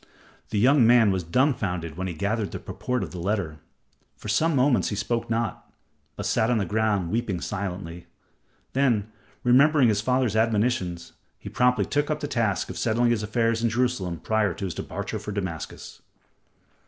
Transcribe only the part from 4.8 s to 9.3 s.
he spoke not, but sat on the ground, weeping silently. Then,